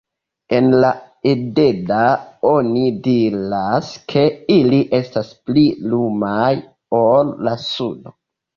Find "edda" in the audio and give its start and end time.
1.31-1.99